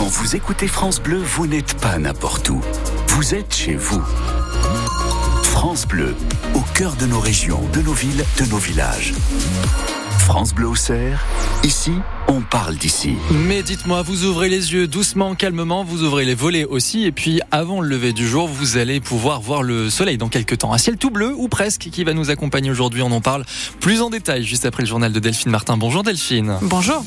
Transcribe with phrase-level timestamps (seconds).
[0.00, 2.62] Quand vous écoutez France Bleu, vous n'êtes pas n'importe où.
[3.08, 4.02] Vous êtes chez vous.
[5.42, 6.14] France Bleu,
[6.54, 9.12] au cœur de nos régions, de nos villes, de nos villages.
[10.20, 11.26] France Bleu Auxerre,
[11.64, 11.92] ici,
[12.28, 13.16] on parle d'ici.
[13.46, 17.42] Mais dites-moi, vous ouvrez les yeux doucement, calmement, vous ouvrez les volets aussi, et puis
[17.50, 20.72] avant le lever du jour, vous allez pouvoir voir le soleil dans quelques temps.
[20.72, 23.02] Un ciel tout bleu, ou presque, qui va nous accompagner aujourd'hui.
[23.02, 23.44] On en parle
[23.80, 25.76] plus en détail juste après le journal de Delphine Martin.
[25.76, 26.56] Bonjour Delphine.
[26.62, 27.04] Bonjour.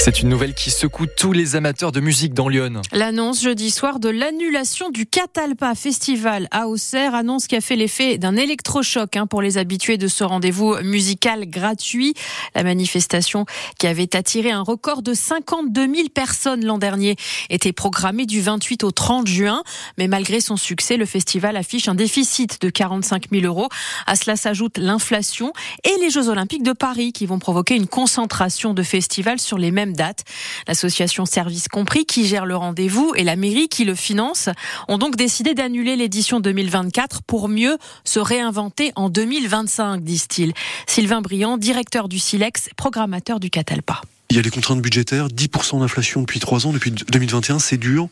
[0.00, 2.82] C'est une nouvelle qui secoue tous les amateurs de musique dans Lyon.
[2.92, 8.16] L'annonce jeudi soir de l'annulation du Catalpa Festival à Auxerre, annonce qui a fait l'effet
[8.16, 12.14] d'un électrochoc hein, pour les habitués de ce rendez-vous musical gratuit.
[12.54, 13.44] La manifestation
[13.80, 17.16] qui avait attiré un record de 52 000 personnes l'an dernier
[17.50, 19.64] était programmée du 28 au 30 juin.
[19.98, 23.68] Mais malgré son succès, le festival affiche un déficit de 45 000 euros.
[24.06, 25.52] À cela s'ajoute l'inflation
[25.82, 29.72] et les Jeux Olympiques de Paris qui vont provoquer une concentration de festivals sur les
[29.72, 30.24] mêmes date.
[30.66, 34.48] L'association Service Compris, qui gère le rendez-vous, et la mairie, qui le finance,
[34.88, 40.52] ont donc décidé d'annuler l'édition 2024 pour mieux se réinventer en 2025, disent-ils.
[40.86, 44.00] Sylvain Briand, directeur du Silex, programmateur du Catalpa.
[44.30, 48.10] Il y a les contraintes budgétaires, 10% d'inflation depuis 3 ans, depuis 2021, c'est dur.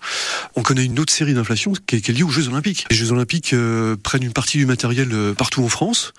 [0.55, 2.87] On connaît une autre série d'inflation qui, est liée aux Jeux Olympiques.
[2.91, 6.15] Les Jeux Olympiques euh, prennent une partie du matériel euh, partout en France.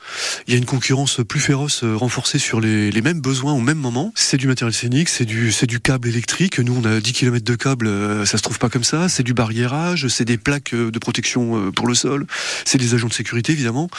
[0.46, 3.80] Il y a une concurrence plus féroce, euh, renforcée sur les, mêmes besoins au même
[3.80, 4.12] moment.
[4.14, 6.60] C'est du matériel scénique, c'est du, câble électrique.
[6.60, 7.90] Nous, on a 10 km de câble,
[8.28, 9.10] ça se trouve pas comme ça.
[9.10, 12.28] C'est du barriérage, c'est des plaques de protection pour le sol,
[12.66, 13.90] c'est des agents de sécurité évidemment.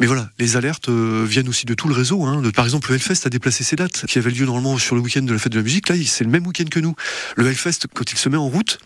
[0.00, 2.24] Mais voilà, les alertes viennent aussi de tout le réseau.
[2.24, 2.42] Hein.
[2.54, 5.27] Par exemple, le Hellfest a déplacé ses dates, qui avait lieu normalement sur le week-end
[5.28, 6.94] de la fête de la musique, là, c'est le même week-end que nous.
[7.36, 8.78] Le Hellfest, quand il se met en route,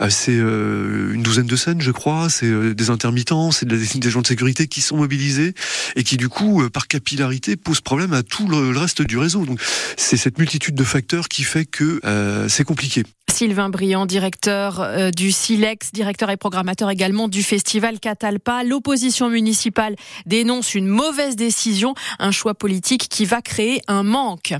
[0.00, 4.10] euh, c'est euh, une douzaine de scènes, je crois, c'est euh, des intermittents, c'est des,
[4.10, 5.54] gens de sécurité qui sont mobilisés
[5.96, 9.44] et qui, du coup, par capillarité, posent problème à tout le, reste du réseau.
[9.44, 9.60] Donc,
[9.96, 12.00] c'est cette multitude de facteurs qui fait que
[12.48, 13.04] c'est compliqué.
[13.30, 18.64] Sylvain Briand, directeur du SILEX, directeur et programmateur également du festival Catalpa.
[18.64, 19.96] L'opposition municipale
[20.26, 24.54] dénonce une mauvaise décision, un choix politique qui va créer un manque.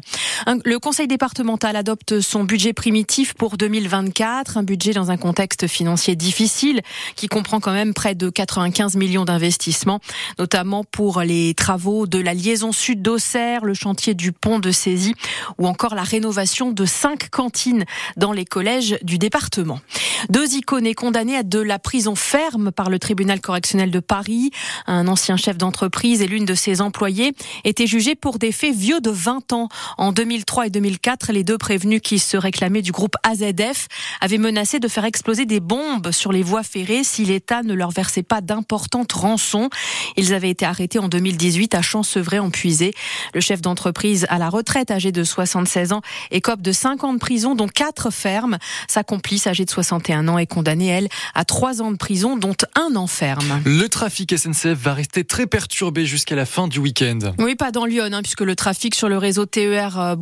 [0.64, 6.16] Le conseil départemental adopte son budget primitif pour 2024, un budget dans un contexte financier
[6.16, 6.80] difficile
[7.14, 10.00] qui comprend quand même près de 95 millions d'investissements,
[10.38, 15.14] notamment pour les travaux de la liaison sud d'Auxerre, le chantier du pont de Saisie
[15.58, 17.84] ou encore la rénovation de cinq cantines
[18.16, 19.78] dans les collèges du département.
[20.30, 24.52] Deux icônes condamnés à de la prison ferme par le tribunal correctionnel de Paris.
[24.86, 29.02] Un ancien chef d'entreprise et l'une de ses employées étaient jugés pour des faits vieux
[29.02, 33.16] de 20 ans en 2003 et 2004, les deux prévenus qui se réclamaient du groupe
[33.24, 33.88] AZF
[34.20, 37.90] avaient menacé de faire exploser des bombes sur les voies ferrées si l'État ne leur
[37.90, 39.70] versait pas d'importantes rançons.
[40.16, 42.94] Ils avaient été arrêtés en 2018 à Champsevray-en-Puisé.
[43.34, 47.18] Le chef d'entreprise à la retraite, âgé de 76 ans, écope de 5 ans de
[47.18, 48.58] prison, dont 4 fermes.
[48.88, 52.56] Sa complice, âgée de 61 ans, est condamnée, elle, à 3 ans de prison, dont
[52.76, 53.60] un an ferme.
[53.64, 57.18] Le trafic SNCF va rester très perturbé jusqu'à la fin du week-end.
[57.38, 60.16] Oui, pas dans Lyon, hein, puisque le trafic sur le réseau TER euh,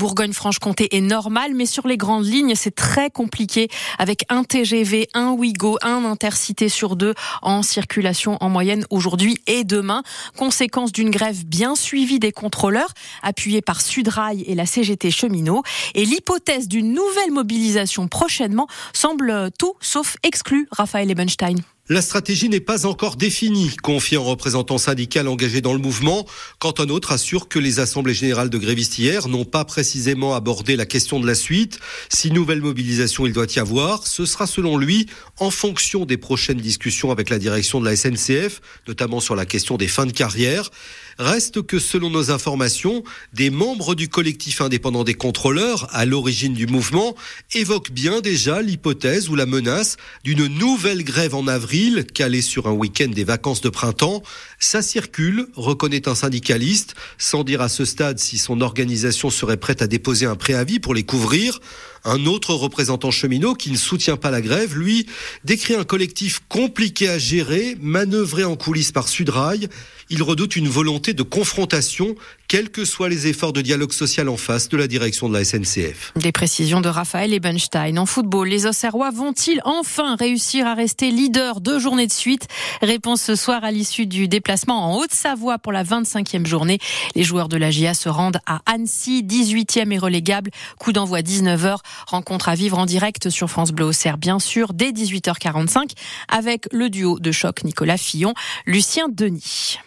[0.81, 3.69] Est normal, mais sur les grandes lignes, c'est très compliqué
[3.99, 9.65] avec un TGV, un Ouigo, un intercité sur deux en circulation en moyenne aujourd'hui et
[9.65, 10.05] demain.
[10.37, 15.63] Conséquence d'une grève bien suivie des contrôleurs, appuyée par Sudrail et la CGT cheminot.
[15.95, 21.57] Et l'hypothèse d'une nouvelle mobilisation prochainement semble tout sauf exclue, Raphaël Ebenstein.
[21.91, 26.27] La stratégie n'est pas encore définie, confie un représentant syndical engagé dans le mouvement,
[26.59, 30.77] quand un autre assure que les assemblées générales de grévistes hier n'ont pas précisément abordé
[30.77, 31.81] la question de la suite.
[32.11, 35.07] Si nouvelle mobilisation il doit y avoir, ce sera selon lui
[35.39, 39.79] en fonction des prochaines discussions avec la direction de la SNCF, notamment sur la question
[39.79, 40.71] des fins de carrière.
[41.19, 43.03] Reste que selon nos informations,
[43.33, 47.17] des membres du collectif indépendant des contrôleurs, à l'origine du mouvement,
[47.55, 52.73] évoquent bien déjà l'hypothèse ou la menace d'une nouvelle grève en avril, calée sur un
[52.73, 54.23] week-end des vacances de printemps.
[54.61, 59.83] Ça circule, reconnaît un syndicaliste, sans dire à ce stade si son organisation serait prête
[59.83, 61.59] à déposer un préavis pour les couvrir.
[62.05, 65.07] Un autre représentant cheminot qui ne soutient pas la grève, lui,
[65.45, 69.69] décrit un collectif compliqué à gérer, manœuvré en coulisses par Sudrail.
[70.11, 72.15] Il redoute une volonté de confrontation,
[72.49, 75.45] quels que soient les efforts de dialogue social en face de la direction de la
[75.45, 76.15] SNCF.
[76.17, 77.99] Des précisions de Raphaël Ebenstein.
[77.99, 82.49] En football, les Auxerrois vont-ils enfin réussir à rester leader deux journées de suite?
[82.81, 86.79] Réponse ce soir à l'issue du déplacement en Haute-Savoie pour la 25e journée.
[87.15, 90.51] Les joueurs de la GIA se rendent à Annecy, 18e et relégable.
[90.79, 91.77] Coup d'envoi 19h.
[92.07, 95.93] Rencontre à vivre en direct sur France Bleu Auxerre, bien sûr, dès 18h45
[96.29, 98.35] avec le duo de choc Nicolas Fillon,
[98.67, 99.79] Lucien Denis.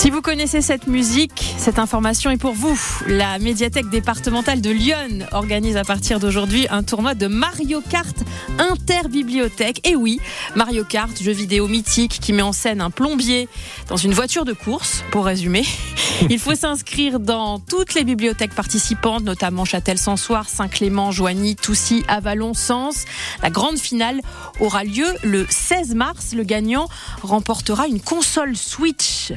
[0.00, 2.80] Si vous connaissez cette musique, cette information est pour vous.
[3.06, 8.16] La médiathèque départementale de Lyon organise à partir d'aujourd'hui un tournoi de Mario Kart
[8.58, 9.86] interbibliothèque.
[9.86, 10.18] Et oui,
[10.56, 13.46] Mario Kart, jeu vidéo mythique qui met en scène un plombier
[13.88, 15.66] dans une voiture de course, pour résumer.
[16.30, 23.04] Il faut s'inscrire dans toutes les bibliothèques participantes, notamment Châtel-Sansoire, Saint-Clément, Joigny, Toussy, Avalon, Sens.
[23.42, 24.22] La grande finale
[24.60, 26.32] aura lieu le 16 mars.
[26.34, 26.88] Le gagnant
[27.20, 29.32] remportera une console Switch.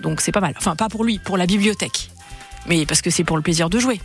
[0.00, 0.54] Donc c'est pas mal.
[0.56, 2.10] Enfin, pas pour lui, pour la bibliothèque.
[2.66, 4.00] Mais parce que c'est pour le plaisir de jouer.